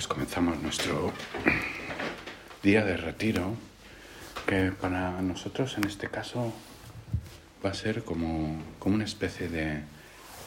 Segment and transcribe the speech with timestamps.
[0.00, 1.12] pues comenzamos nuestro
[2.62, 3.54] día de retiro,
[4.46, 6.54] que para nosotros en este caso
[7.62, 9.82] va a ser como, como una especie de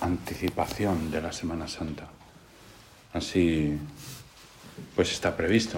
[0.02, 2.08] anticipación de la Semana Santa.
[3.14, 3.78] Así,
[4.96, 5.78] pues está previsto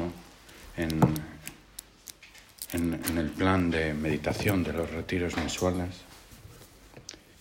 [0.78, 0.98] en,
[2.72, 5.98] en, el plan de meditación de los retiros mensuales,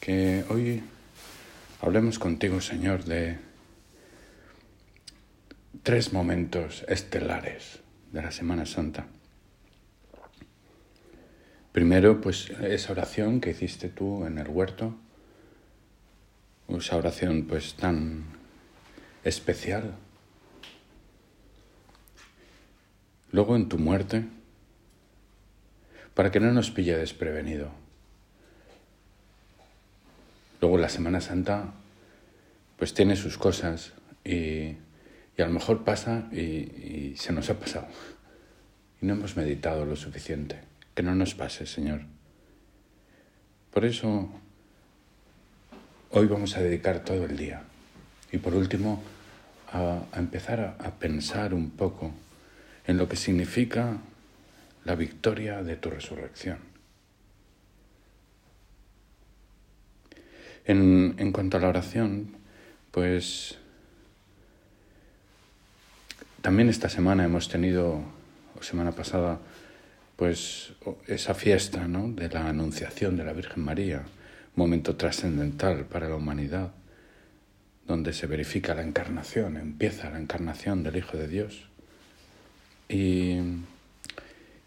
[0.00, 0.82] que hoy
[1.80, 3.38] hablemos contigo, Señor, de
[5.82, 7.80] tres momentos estelares
[8.12, 9.06] de la Semana Santa.
[11.72, 14.94] Primero, pues esa oración que hiciste tú en el huerto,
[16.68, 18.24] esa oración pues tan
[19.24, 19.96] especial.
[23.32, 24.24] Luego en tu muerte,
[26.14, 27.70] para que no nos pille desprevenido.
[30.60, 31.74] Luego la Semana Santa
[32.78, 33.92] pues tiene sus cosas
[34.24, 34.76] y
[35.36, 37.88] y a lo mejor pasa y, se nos ha pasado.
[39.00, 40.60] Y no hemos meditado lo suficiente.
[40.94, 42.02] Que no nos pase, Señor.
[43.72, 44.30] Por eso,
[46.10, 47.62] hoy vamos a dedicar todo el día.
[48.30, 49.02] Y por último,
[49.72, 52.12] a, empezar a, a pensar un poco
[52.86, 53.98] en lo que significa
[54.84, 56.58] la victoria de tu resurrección.
[60.66, 62.36] En, en, cuanto a la oración,
[62.90, 63.58] pues
[66.44, 68.04] también esta semana hemos tenido,
[68.54, 69.40] o semana pasada,
[70.14, 70.74] pues
[71.06, 72.12] esa fiesta ¿no?
[72.12, 74.02] de la Anunciación de la Virgen María,
[74.54, 76.72] momento trascendental para la humanidad,
[77.86, 81.64] donde se verifica la encarnación, empieza la encarnación del Hijo de Dios.
[82.90, 83.38] Y,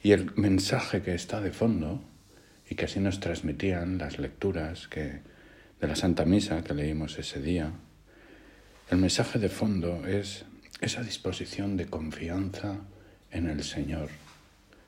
[0.02, 2.02] y el mensaje que está de fondo,
[2.68, 5.20] y que así nos transmitían las lecturas que,
[5.80, 7.72] de la Santa Misa que leímos ese día,
[8.90, 10.44] el mensaje de fondo es
[10.82, 12.78] esa disposición de confianza
[13.32, 14.10] en el Señor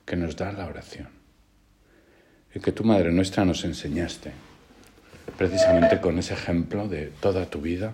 [0.05, 1.09] que nos da la oración
[2.53, 4.31] y que tu Madre Nuestra nos enseñaste,
[5.37, 7.93] precisamente con ese ejemplo de toda tu vida,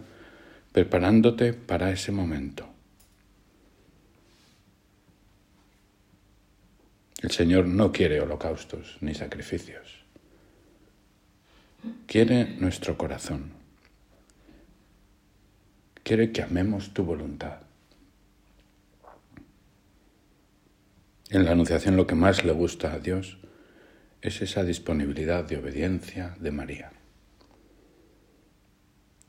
[0.71, 2.67] preparándote para ese momento.
[7.21, 10.03] El Señor no quiere holocaustos ni sacrificios,
[12.07, 13.51] quiere nuestro corazón,
[16.03, 17.64] quiere que amemos tu voluntad.
[21.29, 23.37] En la Anunciación lo que más le gusta a Dios
[24.21, 26.91] es esa disponibilidad de obediencia de María,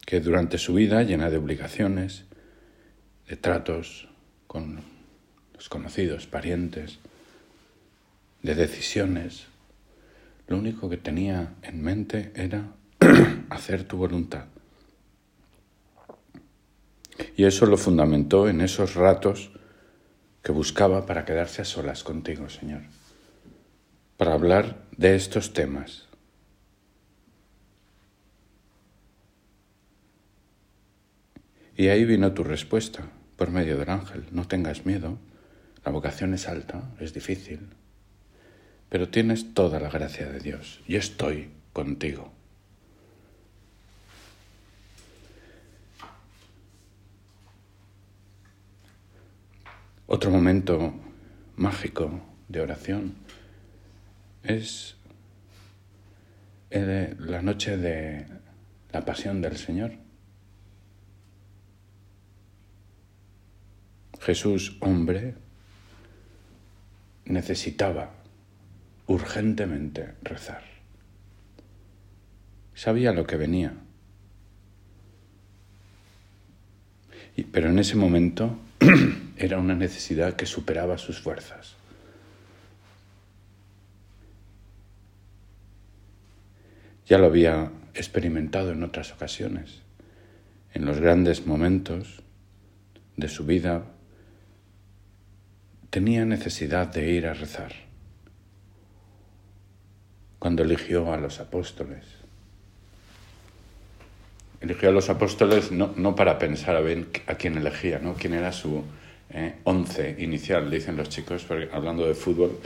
[0.05, 2.25] que durante su vida llena de obligaciones,
[3.27, 4.09] de tratos
[4.47, 4.81] con
[5.55, 6.99] los conocidos, parientes,
[8.43, 9.47] de decisiones,
[10.49, 12.73] lo único que tenía en mente era
[13.51, 14.45] hacer tu voluntad.
[17.37, 19.51] Y eso lo fundamentó en esos ratos
[20.47, 22.83] que buscaba para quedarse a solas contigo, Señor,
[24.17, 26.07] para hablar de estos temas.
[31.77, 34.25] Y ahí vino tu respuesta por medio del ángel.
[34.31, 35.19] No tengas miedo,
[35.85, 37.71] la vocación es alta, es difícil,
[38.89, 40.81] pero tienes toda la gracia de Dios.
[40.87, 42.36] Yo estoy contigo.
[50.09, 50.95] Otro momento
[51.57, 53.15] mágico de oración
[54.45, 54.97] es
[56.71, 58.27] la noche de
[58.93, 59.93] la pasión del Señor.
[64.21, 65.35] Jesús, hombre,
[67.25, 68.15] necesitaba
[69.09, 70.63] urgentemente rezar.
[72.75, 73.75] Sabía lo que venía.
[77.53, 78.59] pero en ese momento
[79.37, 81.75] era una necesidad que superaba sus fuerzas.
[87.07, 89.83] Ya lo había experimentado en otras ocasiones.
[90.75, 92.23] En los grandes momentos
[93.17, 93.85] de su vida
[95.91, 97.73] tenía necesidad de ir a rezar.
[100.39, 102.05] Cuando eligió a los apóstoles.
[104.61, 108.15] Eligió a los apóstoles no, no para pensar a a quién elegía, ¿no?
[108.15, 108.85] quién era su,
[109.31, 109.57] ¿eh?
[109.65, 112.59] 11 inicial, dicen los chicos, porque hablando de fútbol,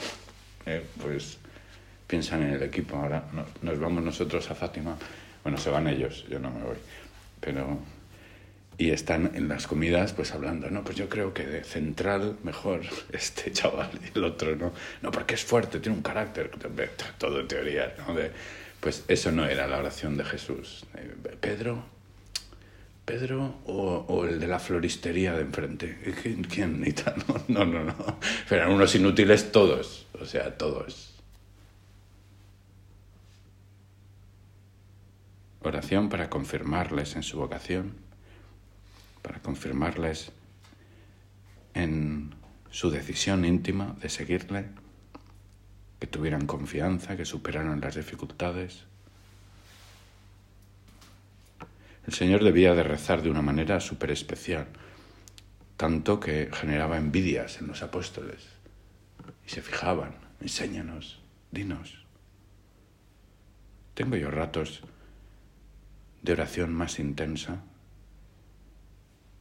[0.66, 1.38] eh, pues
[2.06, 2.96] piensan en el equipo.
[2.96, 4.96] Ahora no, nos vamos nosotros a Fátima,
[5.42, 6.76] bueno, se van ellos, yo no me voy,
[7.40, 7.78] pero...
[8.78, 12.80] Y están en las comidas pues hablando, no, pues yo creo que de central mejor
[13.12, 14.72] este chaval y el otro, ¿no?
[15.02, 16.50] No, porque es fuerte, tiene un carácter,
[17.18, 18.14] todo en teoría, ¿no?
[18.14, 18.30] De,
[18.80, 20.86] pues eso no era la oración de Jesús.
[21.40, 21.84] Pedro,
[23.10, 25.98] Pedro o, el de la floristería de enfrente?
[26.48, 26.80] ¿Quién?
[27.48, 27.82] No, no, no.
[27.82, 28.18] no.
[28.48, 31.12] Eran unos inútiles todos, o sea, todos.
[35.62, 37.94] Oración para confirmarles en su vocación,
[39.22, 40.30] para confirmarles
[41.74, 42.32] en
[42.70, 44.66] su decisión íntima de seguirle,
[45.98, 48.84] que tuvieran confianza, que superaran las dificultades.
[52.06, 54.66] El Señor debía de rezar de una manera súper especial,
[55.76, 58.48] tanto que generaba envidias en los apóstoles
[59.46, 61.20] y se fijaban, enséñanos,
[61.50, 62.04] dinos.
[63.94, 64.82] Tengo yo ratos
[66.22, 67.62] de oración más intensa.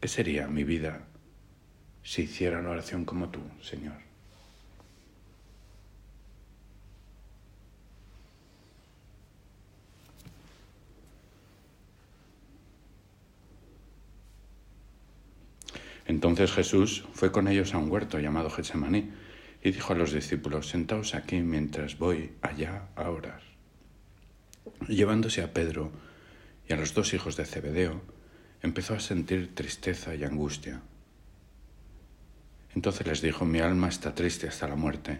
[0.01, 1.05] ¿Qué sería mi vida
[2.03, 4.08] si hiciera una oración como tú, Señor?
[16.09, 19.11] Entonces Jesús fue con ellos a un huerto llamado Getsemaní
[19.63, 23.43] y dijo a los discípulos, sentaos aquí mientras voy allá a orar.
[24.87, 25.91] llevándose a Pedro
[26.67, 28.01] y a los dos hijos de Zebedeo,
[28.63, 30.81] empezó a sentir tristeza y angustia.
[32.73, 35.19] Entonces les dijo, mi alma está triste hasta la muerte,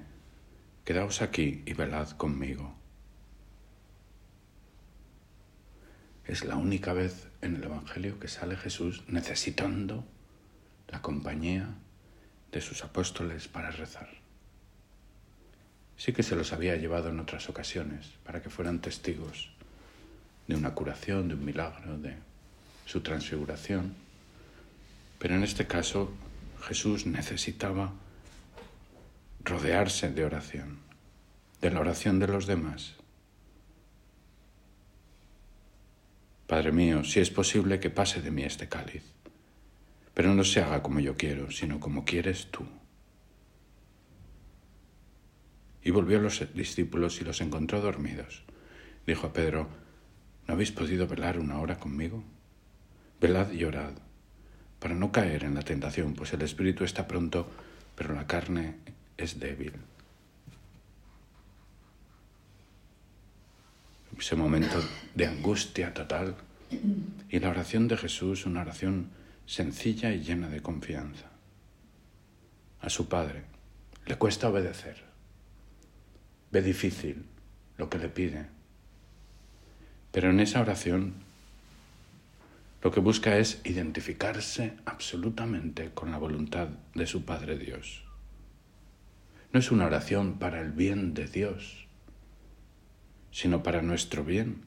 [0.85, 2.73] quedaos aquí y velad conmigo.
[6.25, 10.03] Es la única vez en el Evangelio que sale Jesús necesitando
[10.89, 11.69] la compañía
[12.51, 14.09] de sus apóstoles para rezar.
[15.97, 19.51] Sí que se los había llevado en otras ocasiones para que fueran testigos
[20.47, 22.15] de una curación, de un milagro, de
[22.85, 23.93] su transfiguración.
[25.19, 26.11] Pero en este caso
[26.61, 27.93] Jesús necesitaba
[29.43, 30.79] rodearse de oración,
[31.61, 32.95] de la oración de los demás.
[36.47, 39.03] Padre mío, si es posible que pase de mí este cáliz
[40.19, 42.65] pero no se haga como yo quiero, sino como quieres tú.
[45.81, 48.43] Y volvió a los discípulos y los encontró dormidos.
[49.07, 49.69] Dijo a Pedro,
[50.45, 52.21] ¿no habéis podido velar una hora conmigo?
[53.21, 53.93] Velad y orad,
[54.79, 57.49] para no caer en la tentación, pues el espíritu está pronto,
[57.95, 58.75] pero la carne
[59.15, 59.71] es débil.
[64.17, 64.83] Ese momento
[65.15, 66.35] de angustia total
[67.29, 69.17] y la oración de Jesús, una oración
[69.49, 71.25] sencilla y llena de confianza.
[72.81, 73.45] A su padre
[74.05, 75.03] le cuesta obedecer,
[76.51, 77.25] ve difícil
[77.75, 78.45] lo que le pide,
[80.11, 81.15] pero en esa oración
[82.83, 88.03] lo que busca es identificarse absolutamente con la voluntad de su Padre Dios.
[89.51, 91.87] No es una oración para el bien de Dios,
[93.31, 94.61] sino para nuestro bien,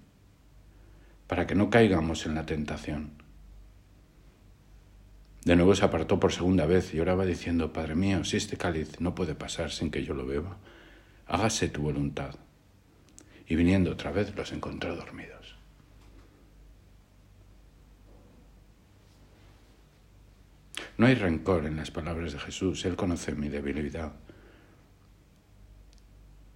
[1.28, 3.21] para que no caigamos en la tentación
[5.44, 9.00] de nuevo se apartó por segunda vez y oraba diciendo, Padre mío, si este cáliz
[9.00, 10.58] no puede pasar sin que yo lo beba,
[11.26, 12.36] hágase tu voluntad.
[13.48, 15.56] Y viniendo otra vez los encontró dormidos.
[20.96, 24.12] No hay rencor en las palabras de Jesús, Él conoce mi debilidad.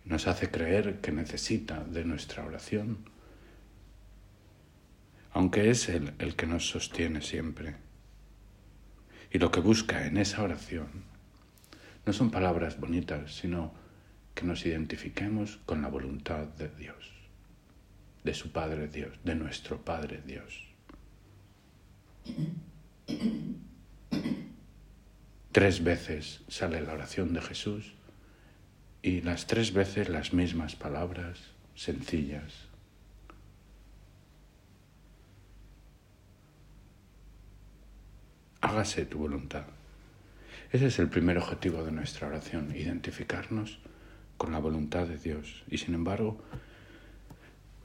[0.05, 2.99] Nos hace creer que necesita de nuestra oración,
[5.33, 7.86] aunque es Él el que nos sostiene siempre.
[9.31, 11.05] Y lo que busca en esa oración
[12.05, 13.75] no son palabras bonitas, sino
[14.35, 17.13] que nos identifiquemos con la voluntad de Dios,
[18.23, 20.63] de su Padre Dios, de nuestro Padre Dios.
[25.53, 27.95] Tres veces sale la oración de Jesús
[29.03, 31.39] y las tres veces las mismas palabras
[31.75, 32.66] sencillas,
[38.61, 39.67] hágase tu voluntad.
[40.73, 43.79] Ese es el primer objetivo de nuestra oración, identificarnos
[44.37, 45.65] con la voluntad de Dios.
[45.69, 46.43] Y sin embargo,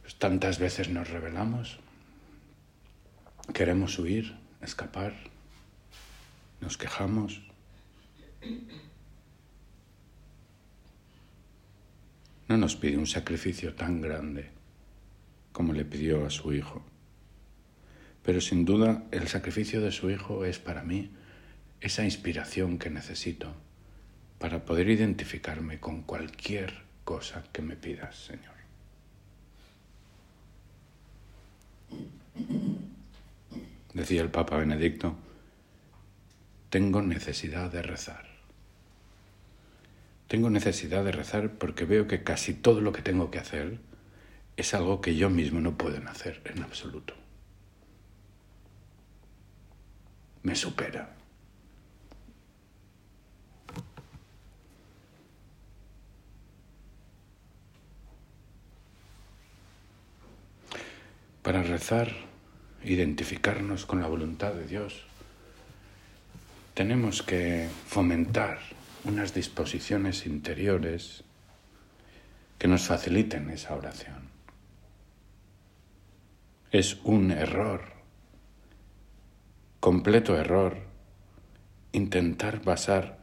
[0.02, 1.80] pues, tantas veces nos rebelamos,
[3.54, 5.14] queremos huir, escapar,
[6.60, 7.42] nos quejamos.
[12.48, 14.50] No nos pide un sacrificio tan grande
[15.52, 16.84] como le pidió a su Hijo.
[18.24, 21.12] Pero sin duda el sacrificio de su Hijo es para mí
[21.80, 23.54] esa inspiración que necesito
[24.38, 26.74] para poder identificarme con cualquier
[27.04, 28.52] cosa que me pidas, Señor.
[33.94, 35.16] Decía el Papa Benedicto,
[36.70, 38.26] tengo necesidad de rezar.
[40.28, 43.80] Tengo necesidad de rezar porque veo que casi todo lo que tengo que hacer
[44.56, 47.21] es algo que yo mismo no puedo hacer en absoluto.
[50.44, 51.16] Me supera.
[61.42, 62.12] Para rezar,
[62.84, 65.02] identificarnos con la voluntad de Dios,
[66.74, 68.60] tenemos que fomentar
[69.04, 71.24] unas disposiciones interiores
[72.58, 74.30] que nos faciliten esa oración.
[76.72, 77.91] Es un error,
[79.82, 80.78] completo error,
[81.92, 83.18] intentar basar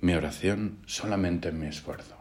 [0.00, 2.16] mi oración solamente en mi esfuerzo.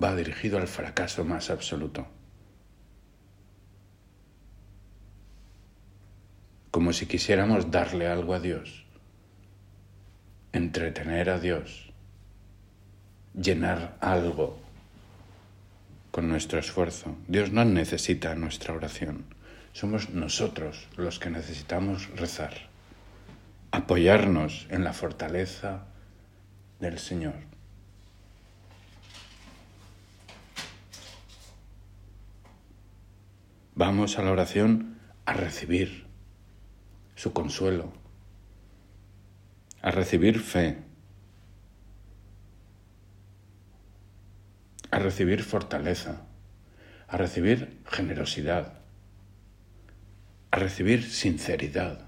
[0.00, 2.06] Va dirigido al fracaso más absoluto.
[6.70, 8.86] Como si quisiéramos darle algo a Dios,
[10.52, 11.92] entretener a Dios
[13.34, 14.60] llenar algo
[16.12, 17.16] con nuestro esfuerzo.
[17.26, 19.24] Dios no necesita nuestra oración.
[19.72, 22.52] Somos nosotros los que necesitamos rezar,
[23.70, 25.86] apoyarnos en la fortaleza
[26.78, 27.34] del Señor.
[33.74, 36.06] Vamos a la oración a recibir
[37.16, 37.92] su consuelo,
[39.80, 40.78] a recibir fe,
[44.90, 46.20] a recibir fortaleza,
[47.08, 48.81] a recibir generosidad,
[50.52, 51.98] a recibir sinceridad.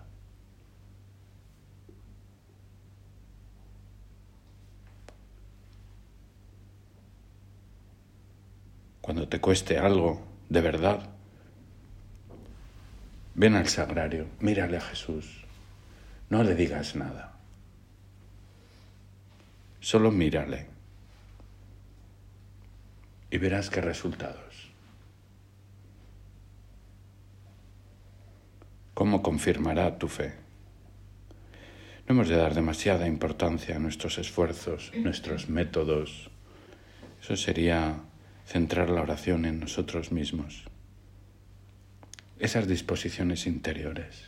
[9.00, 11.08] Cuando te cueste algo de verdad,
[13.34, 15.44] ven al sagrario, mírale a Jesús,
[16.28, 17.32] no le digas nada,
[19.80, 20.66] solo mírale
[23.30, 24.43] y verás qué resultados.
[28.94, 30.34] ¿Cómo confirmará tu fe?
[32.06, 36.30] No hemos de dar demasiada importancia a nuestros esfuerzos, nuestros métodos.
[37.20, 38.02] Eso sería
[38.46, 40.62] centrar la oración en nosotros mismos.
[42.38, 44.22] Esas disposiciones interiores.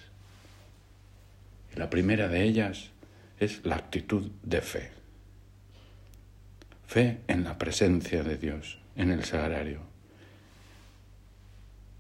[1.73, 2.91] Y la primera de ellas
[3.39, 4.91] es la actitud de fe.
[6.89, 9.83] Fe en la presencia de Dios, en el sagrario.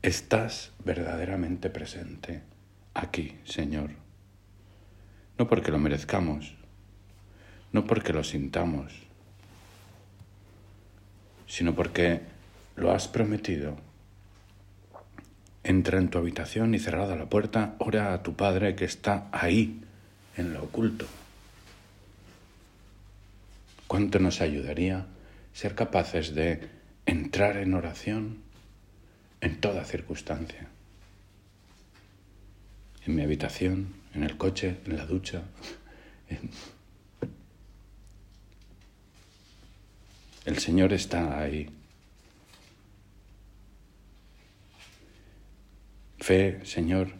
[0.02, 2.55] Estás verdaderamente presente
[2.96, 3.90] aquí, Señor.
[5.38, 6.54] No porque lo merezcamos,
[7.72, 8.92] no porque lo sintamos,
[11.46, 12.22] sino porque
[12.76, 13.76] lo has prometido.
[15.62, 19.82] Entra en tu habitación y cerrada la puerta, ora a tu Padre que está ahí,
[20.36, 21.06] en lo oculto.
[23.86, 25.06] ¿Cuánto nos ayudaría
[25.52, 26.68] ser capaces de
[27.06, 28.42] entrar en oración
[29.40, 30.68] en toda circunstancia.
[33.06, 35.42] En mi habitación, en el coche, en la ducha.
[40.44, 41.70] El Señor está ahí.
[46.18, 47.12] Fe, Señor,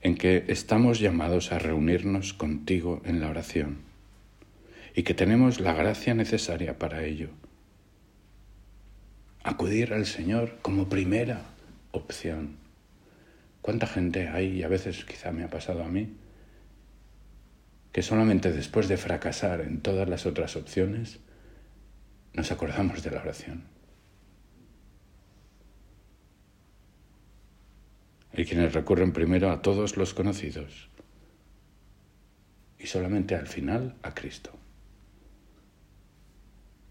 [0.00, 3.78] en que estamos llamados a reunirnos contigo en la oración
[4.94, 7.30] y que tenemos la gracia necesaria para ello
[9.42, 11.42] acudir al Señor como primera
[11.90, 12.61] opción.
[13.62, 16.16] ¿Cuánta gente hay, y a veces quizá me ha pasado a mí,
[17.92, 21.20] que solamente después de fracasar en todas las otras opciones,
[22.34, 23.64] nos acordamos de la oración?
[28.34, 30.88] Hay quienes recurren primero a todos los conocidos
[32.78, 34.50] y solamente al final a Cristo.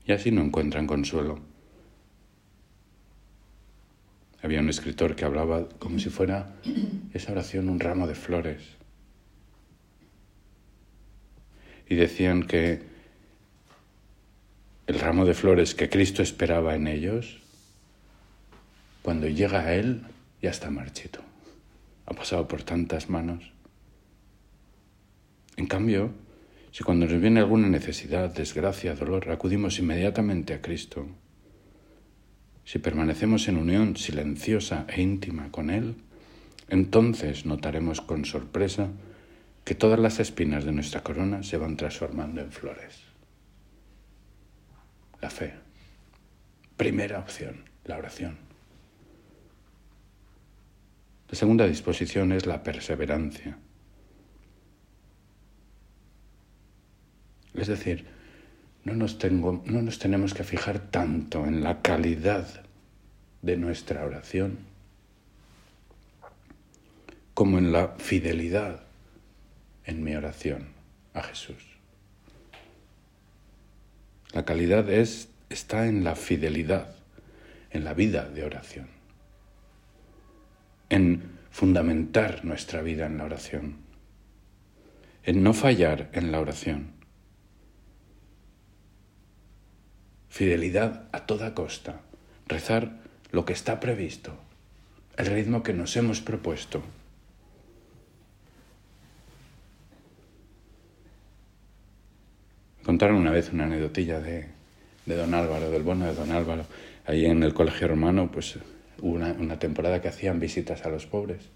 [0.06, 1.51] Y así no encuentran consuelo.
[4.44, 6.56] Había un escritor que hablaba como si fuera
[7.14, 8.62] esa oración un ramo de flores.
[11.88, 12.82] Y decían que
[14.88, 17.40] el ramo de flores que Cristo esperaba en ellos,
[19.02, 20.04] cuando llega a Él,
[20.42, 21.22] ya está marchito.
[22.06, 23.52] Ha pasado por tantas manos.
[25.58, 26.12] En cambio,
[26.72, 31.08] si cuando nos viene alguna necesidad, desgracia, dolor, acudimos inmediatamente a Cristo,
[32.72, 35.96] si permanecemos en unión silenciosa e íntima con Él,
[36.70, 38.88] entonces notaremos con sorpresa
[39.66, 43.02] que todas las espinas de nuestra corona se van transformando en flores.
[45.20, 45.54] La fe.
[46.78, 48.38] Primera opción, la oración.
[51.28, 53.58] La segunda disposición es la perseverancia.
[57.54, 58.06] Es decir,
[58.84, 62.48] no nos, tengo, no nos tenemos que fijar tanto en la calidad
[63.42, 64.60] de nuestra oración
[67.34, 68.82] como en la fidelidad
[69.86, 70.68] en mi oración
[71.14, 71.64] a Jesús.
[74.34, 76.96] La calidad es, está en la fidelidad,
[77.72, 78.88] en la vida de oración,
[80.90, 83.76] en fundamentar nuestra vida en la oración,
[85.24, 87.01] en no fallar en la oración.
[90.32, 92.00] Fidelidad a toda costa,
[92.48, 94.32] rezar lo que está previsto,
[95.18, 96.82] el ritmo que nos hemos propuesto.
[102.82, 104.48] Contaron una vez una anecdotilla de,
[105.06, 106.64] don Álvaro, del bono de don Álvaro.
[107.06, 108.58] Ahí en el colegio romano, pues
[109.02, 111.50] hubo una, una temporada que hacían visitas a los pobres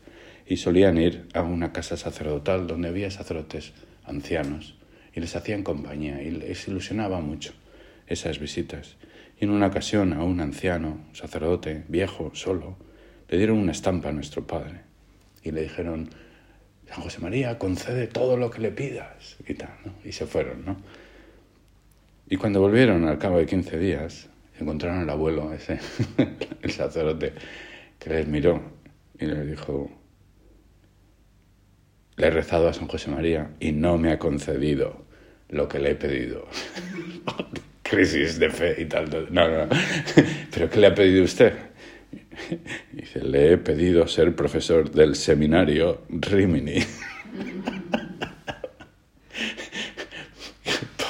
[0.45, 3.71] y solían ir a una casa sacerdotal donde había sacerdotes
[4.03, 4.75] ancianos
[5.13, 7.53] y les hacían compañía y les ilusionaba mucho
[8.07, 8.97] esas visitas.
[9.39, 12.77] Y en una ocasión a un anciano, sacerdote, viejo, solo,
[13.27, 14.81] le dieron una estampa a nuestro padre
[15.43, 16.09] y le dijeron,
[16.87, 19.77] San José María, concede todo lo que le pidas y tal.
[20.03, 20.77] Y se fueron, ¿no?
[22.27, 25.79] Y cuando volvieron al cabo de 15 días, encontraron al abuelo, ese,
[26.61, 27.33] el sacerdote,
[27.99, 28.61] que les miró
[29.19, 29.91] y les dijo,
[32.17, 35.05] le he rezado a San José María y no me ha concedido
[35.49, 36.47] lo que le he pedido.
[37.87, 39.09] Crisis de fe y tal.
[39.29, 39.69] No, no,
[40.51, 41.53] ¿Pero qué le ha pedido usted?
[42.91, 46.79] Dice, le he pedido ser profesor del seminario Rimini.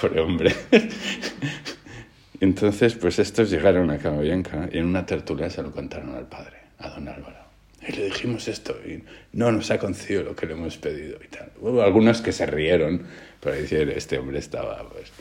[0.01, 0.53] Pobre hombre.
[2.41, 6.57] Entonces, pues estos llegaron a Camavienca y en una tertulia se lo contaron al padre,
[6.79, 7.45] a don Álvaro.
[7.87, 9.01] Y le dijimos esto y
[9.31, 11.53] no nos ha concedido lo que le hemos pedido y tal.
[11.61, 13.03] Hubo algunos que se rieron,
[13.39, 15.13] pero decir, este hombre estaba, pues...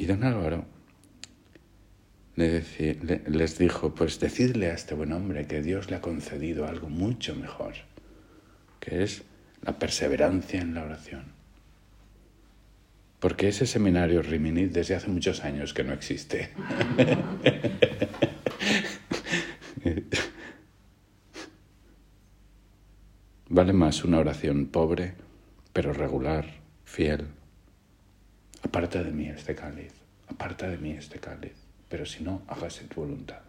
[0.00, 0.64] Y don Álvaro
[2.34, 7.36] les dijo, pues decidle a este buen hombre que Dios le ha concedido algo mucho
[7.36, 7.74] mejor,
[8.80, 9.24] que es
[9.60, 11.24] la perseverancia en la oración.
[13.18, 16.48] Porque ese seminario Rimini desde hace muchos años que no existe.
[23.50, 25.12] vale más una oración pobre,
[25.74, 26.46] pero regular,
[26.84, 27.26] fiel.
[28.62, 29.99] Aparta de mí este cáliz,
[30.30, 33.40] aparta de mí este cáliz pero si no, hágase tu voluntad.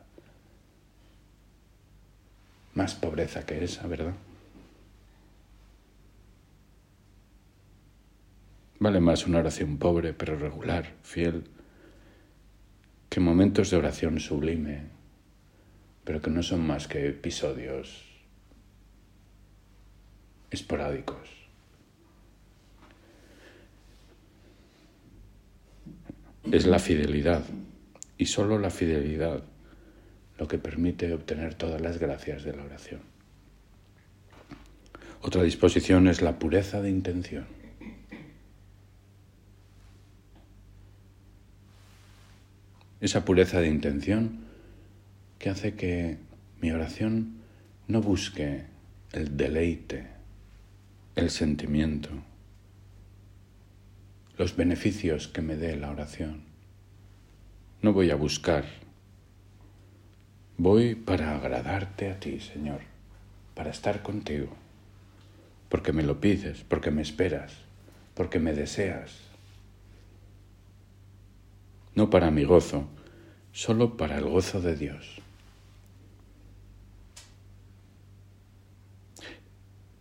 [2.73, 4.15] Más pobreza que esa, ¿verdad?
[8.79, 11.43] Vale más una oración pobre, pero regular, fiel,
[13.09, 14.85] que momentos de oración sublime,
[16.03, 18.07] pero que no son más que episodios
[20.49, 21.40] esporádicos.
[26.49, 27.43] Es la fidelidad
[28.17, 29.43] y solo la fidelidad
[30.37, 33.01] lo que permite obtener todas las gracias de la oración.
[35.21, 37.45] Otra disposición es la pureza de intención.
[42.99, 44.39] Esa pureza de intención
[45.37, 46.17] que hace que
[46.59, 47.35] mi oración
[47.87, 48.63] no busque
[49.11, 50.07] el deleite,
[51.15, 52.09] el sentimiento,
[54.37, 56.43] los beneficios que me dé la oración,
[57.81, 58.65] no voy a buscar.
[60.57, 62.81] Voy para agradarte a ti, Señor,
[63.55, 64.55] para estar contigo,
[65.69, 67.53] porque me lo pides, porque me esperas,
[68.13, 69.11] porque me deseas.
[71.95, 72.87] No para mi gozo,
[73.51, 75.17] solo para el gozo de Dios.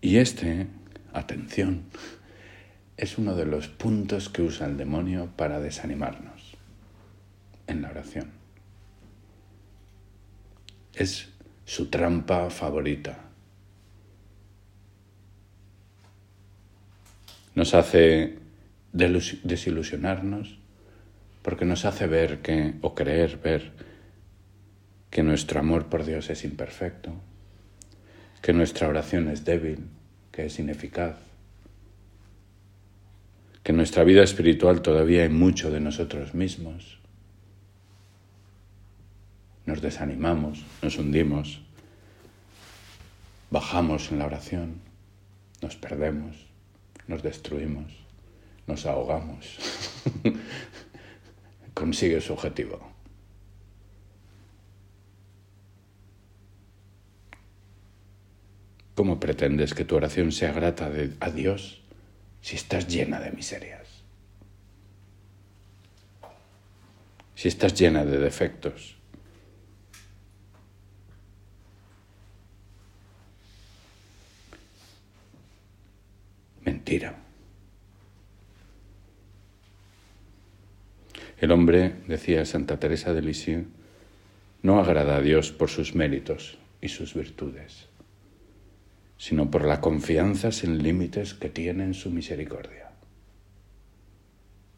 [0.03, 0.67] Y este,
[1.13, 1.85] atención,
[3.01, 6.55] es uno de los puntos que usa el demonio para desanimarnos
[7.67, 8.31] en la oración.
[10.93, 11.31] Es
[11.65, 13.19] su trampa favorita.
[17.55, 18.37] Nos hace
[18.93, 20.59] desilusionarnos
[21.41, 23.73] porque nos hace ver que, o creer ver
[25.09, 27.15] que nuestro amor por Dios es imperfecto,
[28.43, 29.87] que nuestra oración es débil,
[30.33, 31.30] que es ineficaz,
[33.63, 37.01] que en nuestra vida espiritual todavía hay mucho de nosotros mismos
[39.71, 41.61] nos desanimamos, nos hundimos,
[43.51, 44.81] bajamos en la oración,
[45.63, 46.47] nos perdemos,
[47.07, 47.93] nos destruimos,
[48.67, 49.59] nos ahogamos.
[51.75, 52.81] Consigue su objetivo.
[58.97, 61.81] ¿Cómo pretendes que tu oración sea grata a Dios
[62.41, 63.89] si estás llena de miserias?
[67.35, 69.01] Si estás llena de defectos,
[76.65, 77.15] Mentira.
[81.39, 83.67] El hombre, decía Santa Teresa de Lisieux,
[84.63, 87.89] no agrada a Dios por sus méritos y sus virtudes,
[89.21, 92.89] sino por la confianza sin límites que tiene en su misericordia.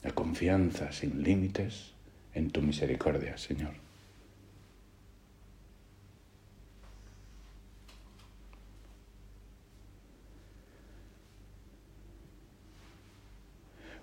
[0.03, 1.93] La confianza sin límites
[2.35, 3.75] en tu misericordia, Señor.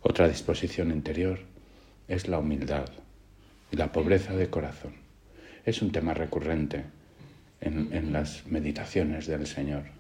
[0.02, 1.40] Otra disposición interior
[2.08, 2.88] es la humildad
[3.74, 4.94] y la pobreza de corazón.
[5.66, 6.86] Es un tema recurrente
[7.60, 9.99] en, las meditaciones del Señor.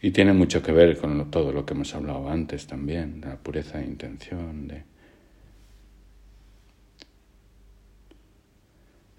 [0.00, 3.36] Y tiene mucho que ver con todo lo que hemos hablado antes también, de la
[3.36, 4.84] pureza de intención, de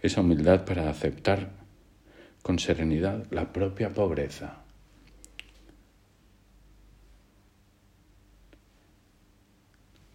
[0.01, 1.51] esa humildad para aceptar
[2.41, 4.63] con serenidad la propia pobreza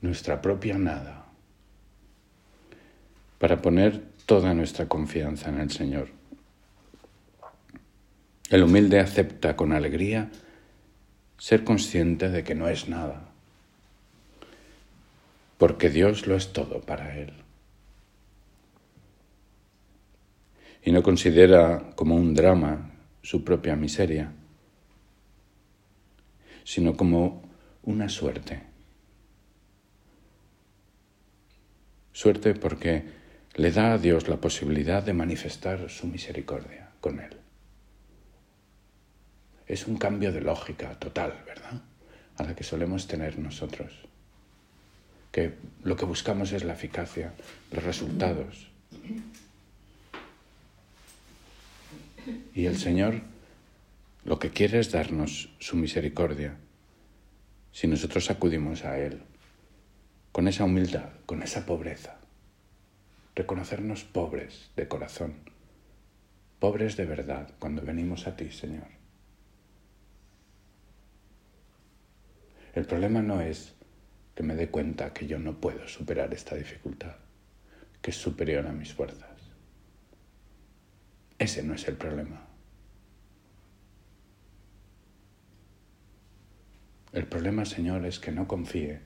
[0.05, 1.24] nuestra propia nada,
[3.38, 6.09] para poner toda nuestra confianza en el Señor.
[8.50, 10.31] El humilde acepta con alegría
[11.44, 13.28] ser consciente de que no es nada,
[15.59, 17.35] porque Dios lo es todo para él.
[20.83, 24.33] Y no considera como un drama su propia miseria,
[26.64, 27.42] sino como
[27.83, 28.62] una suerte
[32.14, 33.02] Suerte porque
[33.57, 37.43] le da a Dios la posibilidad de manifestar su misericordia con él.
[39.66, 41.83] Es un cambio de lógica total, ¿verdad?
[42.37, 43.92] A la que solemos tener nosotros.
[45.33, 47.33] Que lo que buscamos es la eficacia,
[47.72, 48.68] los resultados.
[52.55, 53.22] Y el Señor
[54.24, 56.57] lo que quiere es darnos su misericordia
[57.72, 59.20] si nosotros acudimos a Él
[60.33, 62.16] con esa humildad, con esa pobreza.
[63.35, 65.35] Reconocernos pobres de corazón,
[66.59, 68.93] pobres de verdad cuando venimos a ti, Señor.
[72.74, 73.72] El problema no es
[74.34, 77.14] que me dé cuenta que yo no puedo superar esta dificultad,
[78.02, 79.30] que es superior a mis fuerzas.
[81.38, 82.48] Ese no es el problema.
[87.12, 89.00] El problema, Señor, es que no confíe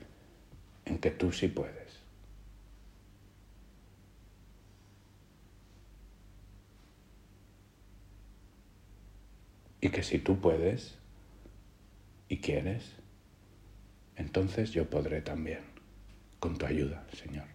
[0.87, 2.01] en que tú sí puedes.
[9.83, 10.97] Y que si tú puedes
[12.31, 12.95] y quieres,
[14.19, 15.61] entonces yo podré también,
[16.39, 17.47] con tu ayuda, Señor.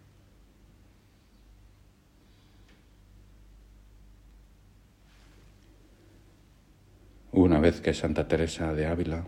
[7.31, 9.25] Una vez que Santa Teresa de Ávila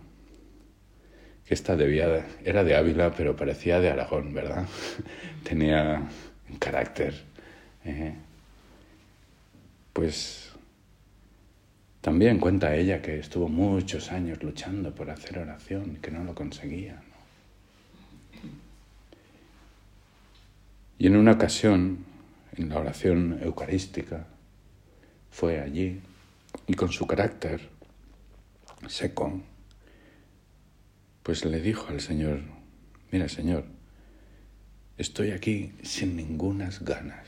[1.46, 4.66] que esta debía, era de Ávila, pero parecía de Aragón, ¿verdad?
[5.44, 6.02] Tenía
[6.50, 7.14] un carácter.
[7.86, 8.16] Eh.
[9.94, 10.52] Pues
[12.02, 17.02] también cuenta ella que estuvo muchos años luchando por hacer oración que no lo conseguía.
[20.98, 22.06] Y en una ocasión,
[22.56, 24.28] en la oración eucarística,
[25.30, 26.00] fue allí
[26.68, 27.70] y con su carácter
[28.88, 29.42] seco,
[31.24, 32.40] pues le dijo al Señor,
[33.12, 33.66] mira Señor,
[34.98, 37.28] estoy aquí sin ningunas ganas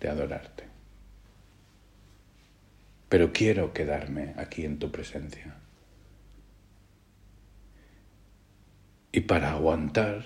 [0.00, 0.64] de adorarte,
[3.08, 5.56] pero quiero quedarme aquí en tu presencia.
[9.10, 10.24] Y para aguantar,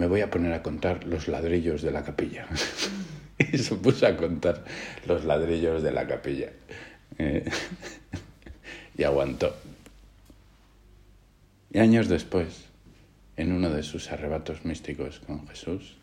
[0.00, 2.46] me voy a poner a contar los ladrillos de la capilla.
[3.38, 4.64] y se puso a contar
[5.06, 6.48] los ladrillos de la capilla.
[7.18, 7.44] Eh,
[8.96, 9.54] y aguantó.
[11.70, 12.64] Y años después,
[13.36, 15.98] en uno de sus arrebatos místicos con Jesús,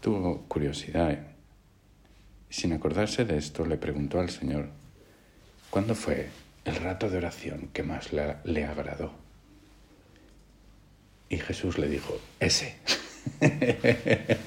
[0.00, 1.18] tuvo curiosidad
[2.50, 4.68] sin acordarse de esto le preguntó al Señor,
[5.70, 6.28] ¿cuándo fue
[6.64, 9.27] el rato de oración que más le, le agradó?
[11.28, 12.76] Y Jesús le dijo, ese,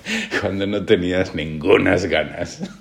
[0.41, 2.61] cuando no tenías ningunas ganas.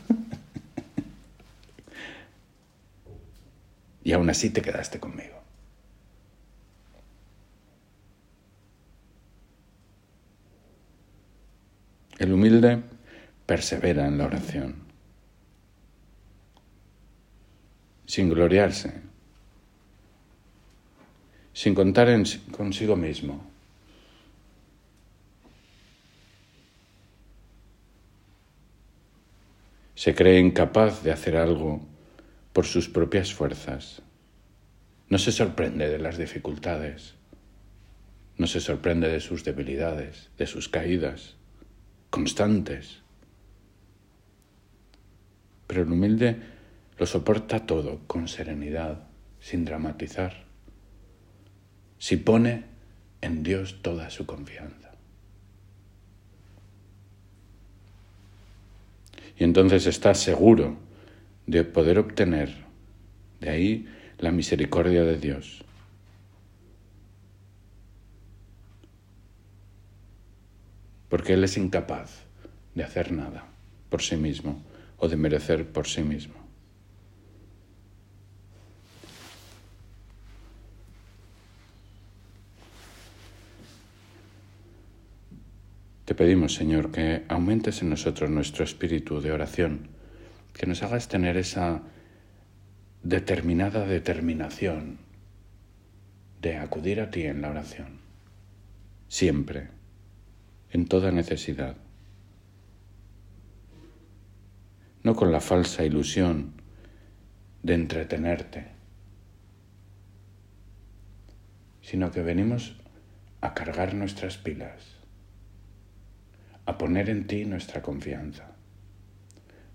[4.04, 5.40] y aún así te quedaste conmigo.
[12.18, 12.82] El humilde
[13.46, 14.76] persevera en la oración,
[18.04, 18.92] sin gloriarse,
[21.54, 23.49] sin contar en, consigo mismo.
[30.00, 31.86] Se cree incapaz de hacer algo
[32.54, 34.00] por sus propias fuerzas.
[35.10, 37.16] No se sorprende de las dificultades,
[38.38, 41.36] no se sorprende de sus debilidades, de sus caídas
[42.08, 43.02] constantes.
[45.66, 46.36] Pero el humilde
[46.96, 49.06] lo soporta todo con serenidad,
[49.38, 50.46] sin dramatizar.
[51.98, 52.64] Si pone
[53.20, 54.79] en Dios toda su confianza.
[59.40, 60.76] Y entonces está seguro
[61.46, 62.54] de poder obtener
[63.40, 65.64] de ahí la misericordia de Dios.
[71.08, 72.26] Porque Él es incapaz
[72.74, 73.46] de hacer nada
[73.88, 74.62] por sí mismo
[74.98, 76.39] o de merecer por sí mismo.
[86.10, 89.90] Te pedimos, Señor, que aumentes en nosotros nuestro espíritu de oración,
[90.52, 91.82] que nos hagas tener esa
[93.04, 94.98] determinada determinación
[96.42, 98.00] de acudir a ti en la oración,
[99.06, 99.68] siempre,
[100.72, 101.76] en toda necesidad,
[105.04, 106.54] no con la falsa ilusión
[107.62, 108.66] de entretenerte,
[111.82, 112.74] sino que venimos
[113.40, 114.99] a cargar nuestras pilas
[116.70, 118.52] a poner en ti nuestra confianza,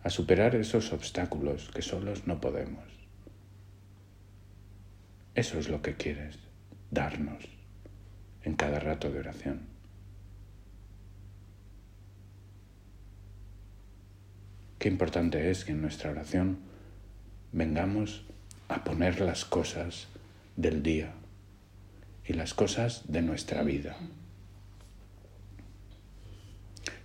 [0.02, 2.86] a superar esos obstáculos que solos no podemos.
[5.34, 6.40] Eso es lo que quieres
[6.92, 7.44] darnos
[8.44, 9.68] en cada rato de oración.
[14.80, 16.60] Qué importante es que en nuestra oración
[17.52, 18.26] vengamos
[18.70, 20.08] a poner las cosas
[20.56, 21.12] del día
[22.24, 23.98] y las cosas de nuestra vida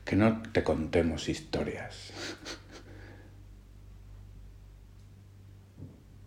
[0.04, 2.12] que no te contemos historias,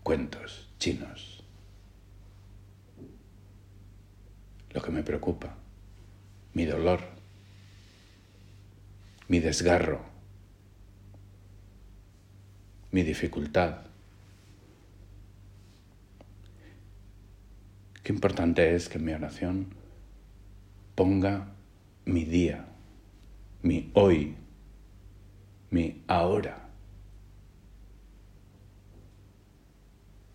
[0.04, 1.44] cuentos chinos.
[4.72, 5.56] Lo que me preocupa,
[6.54, 7.02] mi dolor,
[9.28, 10.02] mi desgarro,
[12.92, 13.86] mi dificultad.
[18.02, 19.74] Qué importante es que mi oración
[20.96, 21.48] ponga
[22.06, 22.73] mi día
[23.64, 24.36] mi hoy,
[25.72, 26.70] mi ahora.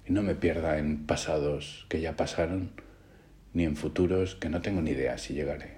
[0.07, 2.73] Y no me pierda en pasados que ya pasaron,
[3.53, 5.77] ni en futuros que no tengo ni idea si llegaré.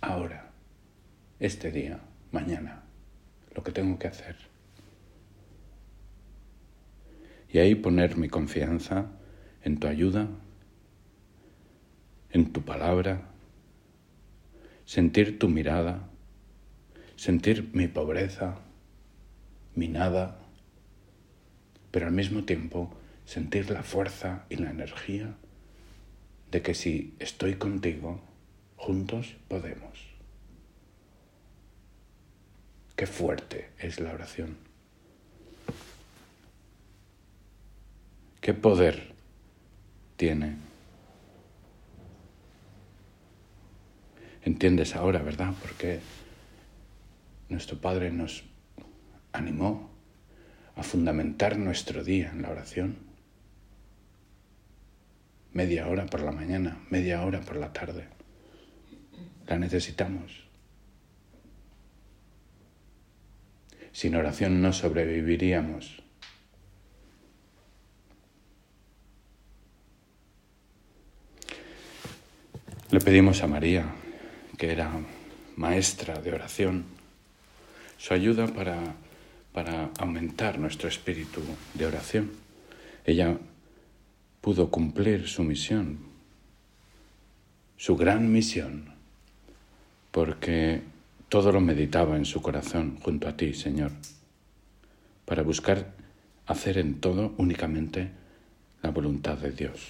[0.00, 0.52] Ahora,
[1.40, 1.98] este día,
[2.30, 2.84] mañana,
[3.52, 4.36] lo que tengo que hacer.
[7.48, 9.06] Y ahí poner mi confianza
[9.64, 10.28] en tu ayuda,
[12.30, 13.32] en tu palabra,
[14.86, 16.08] sentir tu mirada,
[17.16, 18.60] sentir mi pobreza,
[19.74, 20.38] mi nada,
[21.90, 22.90] pero al mismo tiempo
[23.24, 25.34] sentir la fuerza y la energía
[26.52, 28.20] de que si estoy contigo,
[28.76, 30.06] juntos podemos.
[32.94, 34.56] Qué fuerte es la oración.
[38.40, 39.12] Qué poder
[40.16, 40.56] tiene
[44.46, 45.54] Entiendes ahora, ¿verdad?
[45.60, 45.98] Porque
[47.48, 48.44] nuestro Padre nos
[49.32, 49.90] animó
[50.76, 52.96] a fundamentar nuestro día en la oración.
[55.52, 58.04] Media hora por la mañana, media hora por la tarde.
[59.48, 60.44] La necesitamos.
[63.90, 66.04] Sin oración no sobreviviríamos.
[72.92, 74.05] Le pedimos a María
[74.56, 74.90] que era
[75.56, 76.84] maestra de oración,
[77.98, 78.94] su ayuda para,
[79.52, 81.40] para aumentar nuestro espíritu
[81.74, 82.30] de oración.
[83.04, 83.38] Ella
[84.40, 85.98] pudo cumplir su misión,
[87.76, 88.94] su gran misión,
[90.10, 90.82] porque
[91.28, 93.92] todo lo meditaba en su corazón junto a ti, Señor,
[95.24, 95.92] para buscar
[96.46, 98.10] hacer en todo únicamente
[98.82, 99.80] la voluntad de Dios.